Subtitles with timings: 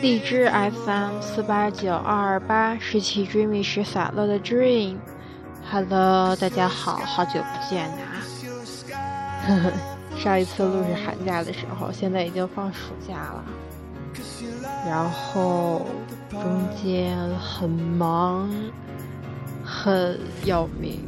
[0.00, 4.98] 荔枝 FM 四八九二二八，十七 dreamy 是洒落的 dream。
[5.68, 8.02] Hello，大家好，好久不见呐、
[9.46, 9.72] 呵呵，
[10.16, 13.44] 上一次录是寒假的时候，现在已经放暑假了。
[14.86, 15.86] 然后
[16.30, 16.40] 中
[16.80, 18.48] 间很忙，
[19.64, 21.00] 很要命。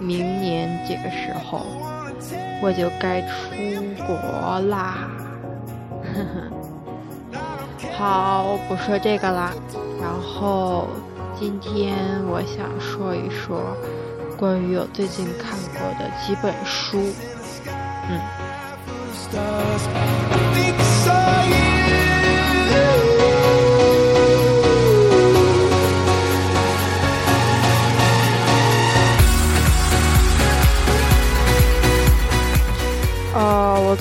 [0.00, 1.64] 明年这个时候
[2.64, 3.28] 我就该出
[4.06, 4.16] 国
[4.70, 5.06] 啦。
[6.02, 7.38] 呵呵，
[7.94, 9.52] 好，不说这个啦。
[10.00, 10.88] 然后
[11.38, 11.94] 今天
[12.26, 13.76] 我想说一说
[14.38, 17.12] 关于我最近看过的几本书。
[18.08, 18.18] 嗯。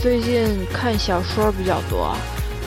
[0.04, 2.14] 最近看小说比较多，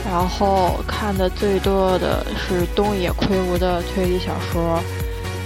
[0.03, 4.81] 然后看的最多的是东野圭吾的推理小说。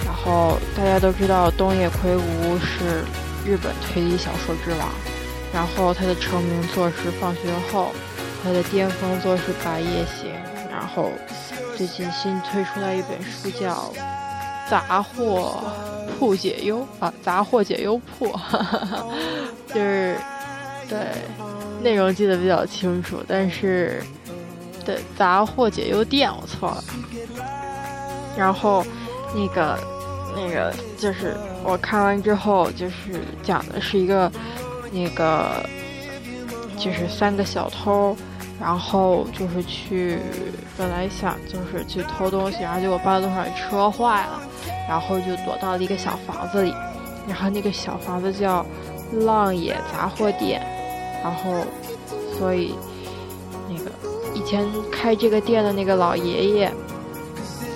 [0.05, 3.03] 然后大家都知道东野圭吾是
[3.45, 4.87] 日本推理小说之王，
[5.53, 7.87] 然后他的成名作是《放学后》，
[8.41, 10.31] 他的巅峰作是《白夜行》，
[10.71, 11.09] 然后
[11.75, 13.91] 最近新推出来一本书叫
[14.69, 15.61] 《杂货
[16.17, 18.27] 铺解忧》啊，《杂货解忧铺》，
[19.67, 20.15] 就是。
[20.91, 20.99] 对，
[21.81, 24.03] 内容记得比较清楚，但是，
[24.85, 26.83] 对杂货解忧店我错了。
[28.35, 28.83] 然后，
[29.33, 29.79] 那个，
[30.35, 31.33] 那个就是
[31.63, 34.29] 我看完之后，就是讲的是一个，
[34.91, 35.65] 那个，
[36.77, 38.13] 就是三个小偷，
[38.59, 40.19] 然后就是去，
[40.77, 44.41] 本来想就是去偷东西，然后结果半路上车坏了，
[44.89, 46.75] 然后就躲到了一个小房子里，
[47.29, 48.65] 然后那个小房子叫
[49.25, 50.61] 浪野杂货店。
[51.23, 51.63] 然后，
[52.37, 52.73] 所以
[53.69, 53.91] 那个
[54.33, 56.71] 以前开这个店的那个老爷爷，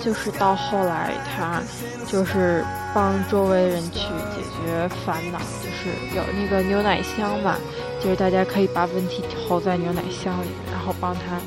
[0.04, 1.62] 就是到后来他
[2.06, 4.00] 就是帮周围人去
[4.34, 7.56] 解决烦恼，就是有那个牛奶箱嘛，
[8.02, 11.40] 就是大家可以把问题投在牛奶箱里，然后帮他，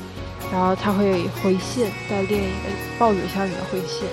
[0.50, 4.08] 然后他会回信在另一个报纸箱里面回信，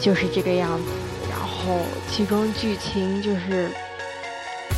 [0.00, 0.84] 就是这个样子。
[1.28, 3.68] 然后其中剧情就是。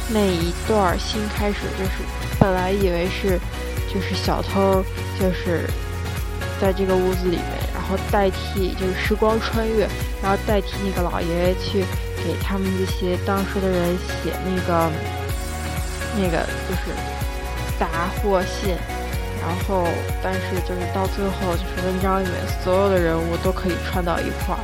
[0.09, 2.03] 那一段新开始就是，
[2.39, 3.39] 本来以为是，
[3.93, 4.85] 就是小偷，
[5.19, 5.69] 就是
[6.61, 9.89] 在这个屋子里面，然后代替就是时光穿越，
[10.23, 11.85] 然后代替那个老爷爷去
[12.23, 14.91] 给他们这些当时的人写那个
[16.17, 16.93] 那个就是
[17.79, 17.87] 杂
[18.17, 18.77] 货信，
[19.41, 19.87] 然后
[20.23, 24.61] 但是就是到最后就是文章里面所有的人物都可以串到一块儿，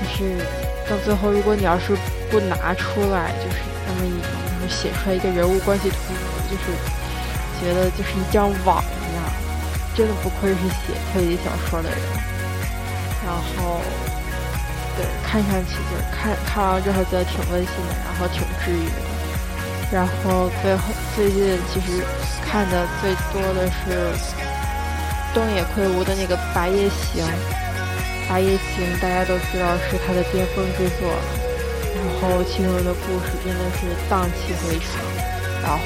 [0.00, 0.44] 就是
[0.88, 1.96] 到最后如果你要是
[2.28, 4.39] 不拿出来，就是那么一。
[4.70, 5.96] 写出来一个人物关系图，
[6.48, 6.72] 就是
[7.60, 9.24] 觉得就是一张网一样，
[9.94, 11.98] 真的不愧是写推理小说的人。
[13.26, 13.82] 然后，
[14.96, 18.96] 对，看上去就是看看完之后觉得挺温馨的，然后挺治愈的。
[19.92, 20.82] 然后最后
[21.16, 22.02] 最近其实
[22.46, 24.14] 看的最多的是
[25.34, 27.24] 东野圭吾的那个《白夜行》，
[28.28, 31.10] 《白夜行》大家都知道是他的巅峰之作。
[32.00, 35.04] 然后其中的故事真的是荡气回肠，
[35.62, 35.84] 然后，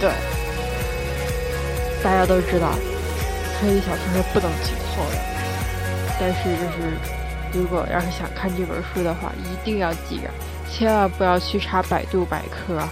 [0.00, 0.10] 对，
[2.02, 2.72] 大家都知道，
[3.58, 5.16] 推理小说是不能剧透的，
[6.18, 6.92] 但是就是
[7.52, 10.28] 如果要是想看这本书的话，一定要记着，
[10.68, 12.82] 千万不要去查百度百科。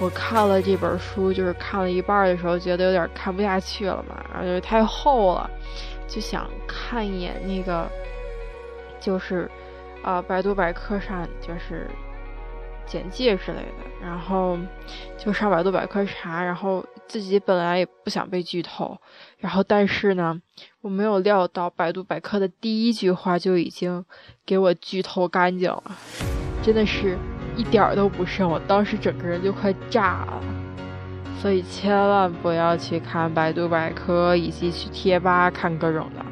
[0.00, 5.50] 我看了这本书，就是看了一半的时候，觉得有点看不下去了嘛，然后就是太厚了，
[6.06, 7.88] 就想看一眼那个，
[9.00, 9.50] 就是。
[10.04, 11.88] 啊、呃，百度百科上就是
[12.86, 13.72] 简介之类的，
[14.02, 14.58] 然后
[15.16, 18.96] 就上百度百科查，然后自己本来也不想被剧透，
[19.38, 20.38] 然后但是呢，
[20.82, 24.04] 我没有料到百度百科的第一句话就已经
[24.44, 25.82] 给我剧透干净了，
[26.62, 27.16] 真的是
[27.56, 30.42] 一点儿都不剩，我当时整个人就快炸了，
[31.40, 36.23] 所以千万不要去看百度百科以及去贴吧看各种的，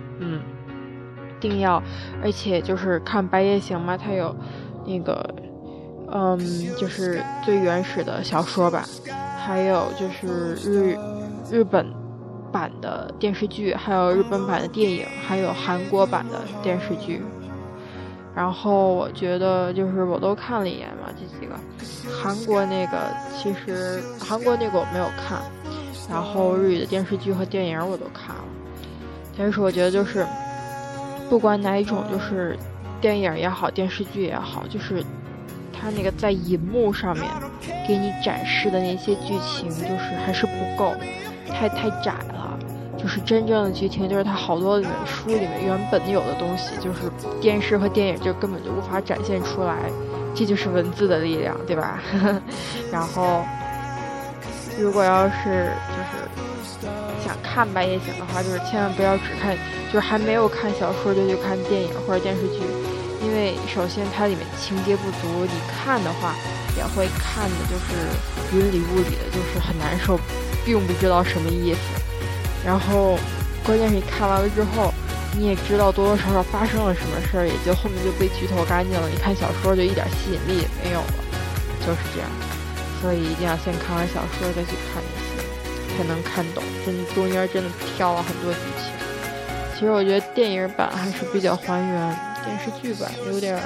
[1.42, 1.82] 定要，
[2.22, 4.34] 而且就是看《白夜行》嘛，它有
[4.86, 5.34] 那个，
[6.12, 6.38] 嗯，
[6.78, 8.84] 就是最原始的小说版，
[9.36, 10.96] 还有就是日
[11.50, 11.86] 日本
[12.52, 17.20] 版的电视剧，还有日本版的电影，还有韩国版的电视剧。
[18.34, 21.54] 然后我觉得就是我都看了一眼嘛，这几个
[22.10, 22.96] 韩国那个
[23.36, 25.42] 其实韩国那个我没有看，
[26.08, 28.44] 然后日语的电视剧和电影我都看了，
[29.36, 30.26] 但是我觉得就是。
[31.32, 32.58] 不管哪一种，就是
[33.00, 35.02] 电影也好，电视剧也好，就是
[35.72, 37.24] 它那个在银幕上面
[37.88, 40.92] 给你展示的那些剧情，就是还是不够，
[41.48, 42.58] 太太窄了。
[42.98, 49.90] 就是真正的剧情，就是它好多里面书里面原本有的东西，就是电视和电影就根本就无法展现出来。
[50.34, 51.98] 这就是文字的力量，对吧？
[52.92, 53.42] 然后，
[54.82, 56.28] 如果要是就是
[57.24, 59.56] 想看白夜行的话，就是千万不要只看，
[59.86, 62.60] 就是还没有看小说就去看电影或者电视剧，
[63.22, 66.34] 因为首先它里面情节不足，你看的话
[66.76, 70.18] 也会看的就是云里雾里的，就是很难受，
[70.64, 71.78] 并不知道什么意思。
[72.66, 73.16] 然后，
[73.64, 74.92] 关键是你看完了之后。
[75.34, 79.08] 你也知道多多少少发生了什么事儿，也就后面就被剧透干净了。
[79.08, 81.14] 你看小说就一点吸引力也没有了，
[81.80, 82.28] 就是这样。
[83.02, 86.62] 所以一定要先看完小说再去看那些，才能看懂。
[86.86, 88.92] 真中间真的跳了很多剧情。
[89.74, 93.60] 其实我觉得电影版还是比较还原，电视剧版有点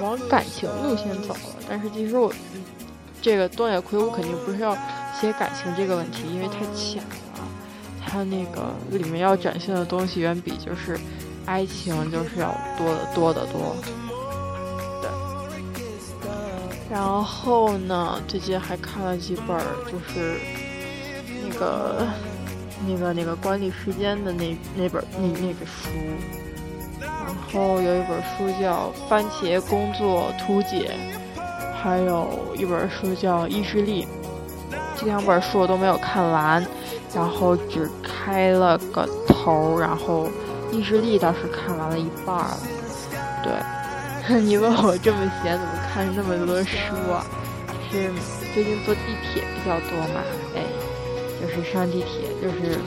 [0.00, 1.56] 往感情路线走了。
[1.68, 2.32] 但是其实我
[3.20, 4.76] 这个东野圭吾肯定不是要
[5.20, 7.48] 写感情这个问题，因为太浅了。
[8.04, 10.98] 它那个里面要展现的东西远比就是
[11.46, 13.76] 爱情就是要多得多得多，
[16.92, 19.58] 然后呢，最近还看了几本
[19.90, 20.38] 就是
[21.42, 22.06] 那个
[22.86, 25.88] 那个那个管理时间的那那本那那个书，
[27.00, 30.90] 然后有一本书叫《番茄工作图解》，
[31.82, 34.06] 还有一本书叫《意志力》，
[34.94, 36.62] 这两本书我都没有看完。
[37.14, 40.28] 然后只开了个头，然后
[40.70, 42.48] 意志力倒是看完了一半儿。
[43.42, 43.52] 对，
[44.40, 47.26] 你问我这么闲怎么看那么多书啊？
[47.90, 48.10] 是
[48.54, 50.22] 最近坐地铁比较多嘛？
[50.54, 50.62] 哎，
[51.40, 52.78] 就是上地铁就是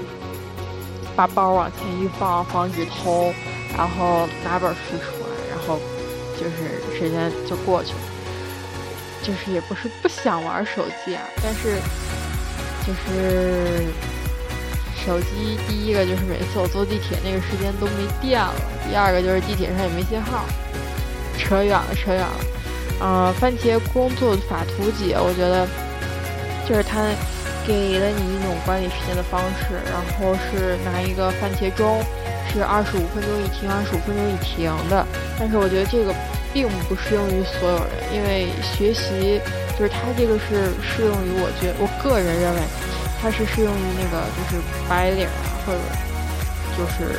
[1.16, 3.34] 把包往前一放，防止偷，
[3.78, 5.80] 然后拿本书出来，然后
[6.40, 8.00] 就是时间就过去了。
[9.22, 11.76] 就是也不是不想玩手机啊，但是
[12.88, 13.86] 就是。
[15.06, 18.56] 手机第一个就是每次我坐地铁那个时间都没电了，
[18.90, 20.44] 第二个就是地铁上也没信号。
[21.38, 22.36] 扯远了，扯远了。
[23.00, 25.68] 啊，番茄工作法图解，我觉得
[26.68, 27.04] 就是它
[27.68, 32.02] 给了你一种管理时间的方式，然后是拿一个番茄钟，
[32.52, 35.06] 是二十五分钟一停，二十五分钟一停的。
[35.38, 36.14] 但是我觉得这个
[36.54, 39.42] 并不适用于所有人，因为学习
[39.78, 42.62] 就是它这个是适用于我觉我个人认为。
[43.22, 45.80] 它是适用于那个就是白领啊，或者
[46.78, 47.18] 就是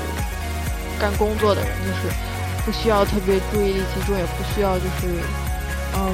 [1.00, 2.14] 干工作的人，就是
[2.66, 5.06] 不需要特别注意力集中，也不需要就是
[5.94, 6.12] 嗯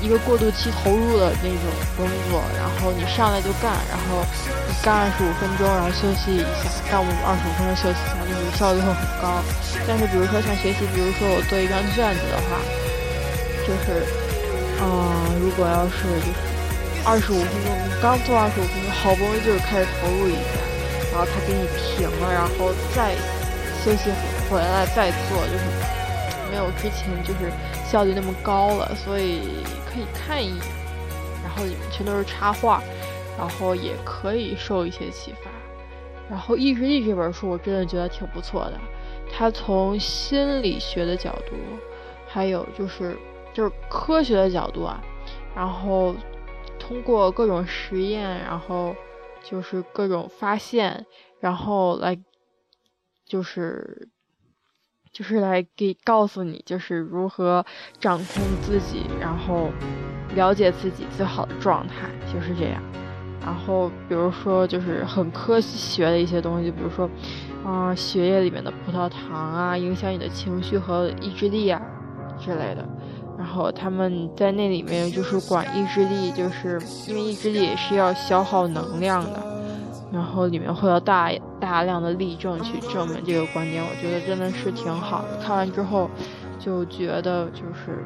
[0.00, 1.66] 一个过渡期投入的那种
[1.98, 2.40] 工作。
[2.54, 4.24] 然后你上来就干，然后
[4.70, 9.42] 你干二十五分钟，然后休息一下，干我二十五分钟休息一下，就是效率会很高。
[9.84, 12.62] 但是比如说像学习，比如说我做一张卷子的话，
[13.66, 14.06] 就是
[14.80, 14.86] 嗯，
[15.42, 16.56] 如果要是就是。
[17.06, 20.58] 二十五分钟，你刚做二十五分钟，好不容易就是开始投入一下，
[21.14, 23.14] 然后他给你停了，然后再
[23.86, 24.10] 休息
[24.50, 25.64] 回来再做，就是
[26.50, 27.52] 没有之前就是
[27.84, 29.42] 效率那么高了，所以
[29.88, 30.64] 可以看一眼，
[31.44, 32.82] 然后里面全都是插画，
[33.38, 35.48] 然后也可以受一些启发。
[36.28, 38.80] 然后《意志力》这本书我真的觉得挺不错的，
[39.32, 41.54] 它从心理学的角度，
[42.26, 43.16] 还有就是
[43.54, 45.00] 就是科学的角度啊，
[45.54, 46.12] 然后。
[46.78, 48.94] 通过各种实验，然后
[49.42, 51.04] 就是各种发现，
[51.40, 52.16] 然后来
[53.26, 54.08] 就是
[55.12, 57.64] 就是来给告诉你，就是如何
[57.98, 59.70] 掌控自己，然后
[60.34, 62.82] 了解自己最好的状态，就是这样。
[63.40, 67.08] 然后比如说就是很科学的一些东西，比如说
[67.64, 71.80] 啊血液里面的葡萄糖啊，影响你的情绪和意志力啊
[72.40, 72.86] 之类的。
[73.38, 79.55] 然后他们在那里面就是管意志力，就是因为意志力也是要消耗能量的，
[80.12, 85.36] 然后里面会有大大量的例证去证明这个观点，我觉得真的是挺好的。
[85.44, 86.08] 看完之后
[86.58, 88.04] 就觉得就是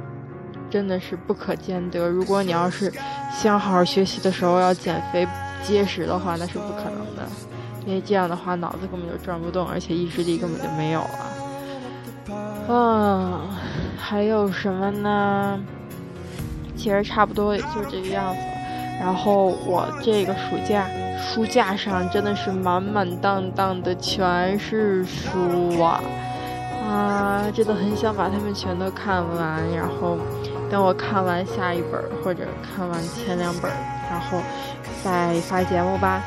[0.70, 2.08] 真的是不可兼得。
[2.08, 2.92] 如果你要是
[3.32, 5.26] 想好好学习的时候要减肥
[5.62, 7.28] 节食的话，那是不可能的，
[7.86, 12.74] 因为这样的话脑子根本就转不动，而且意志力根本就没有了。
[12.74, 13.42] 啊，
[13.98, 15.60] 还有什么呢？
[16.76, 18.40] 其实差不多也就这个样子。
[19.00, 20.86] 然后我这个暑假
[21.18, 26.00] 书架上真的是满满当当的全是书啊！
[26.86, 29.62] 啊，真的很想把它们全都看完。
[29.74, 30.18] 然后
[30.70, 33.70] 等我看完下一本或者看完前两本，
[34.10, 34.38] 然后
[35.02, 36.22] 再发节目吧。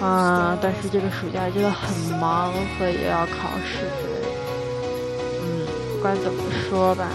[0.00, 4.28] 啊，但是这个暑假真的很忙，所以也要考试之类的。
[5.42, 5.66] 嗯，
[5.96, 6.02] 不。
[6.02, 7.06] 管怎么说吧，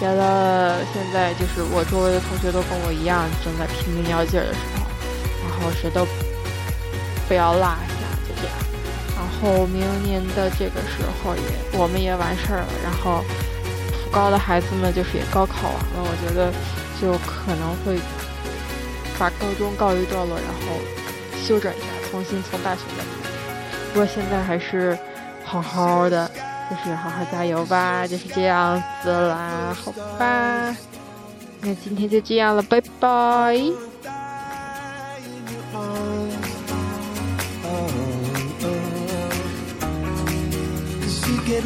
[0.00, 4.88] 觉得现在就是我周围的同学都跟我一样，正在拼命要劲儿的时候，
[5.44, 6.06] 然后谁都
[7.28, 8.56] 不要落下，就这样。
[9.14, 13.22] 然后明年的这个时候也我们也完事儿了，然后
[13.92, 16.50] 普高的孩子们就是也高考完了，我觉得
[16.98, 18.00] 就可能会
[19.18, 20.80] 把高中告一段落，然后
[21.44, 23.36] 休整一下，重新从大学再开始。
[23.92, 24.98] 不过现在还是
[25.44, 26.30] 好好的。
[26.70, 30.76] 就是好好加油吧，就是这样子啦，好吧，
[31.62, 33.60] 那今天就这样了，拜拜。
[41.50, 41.64] get